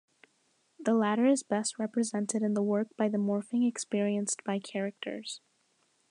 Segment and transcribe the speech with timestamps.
[0.79, 5.41] The latter is best represented in the work by the morphing experienced by characters.